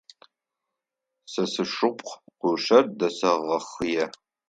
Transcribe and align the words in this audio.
Сэ 1.31 1.43
сшыпхъу 1.53 2.17
кушъэр 2.39 2.85
дэсэгъэхъые. 2.97 4.05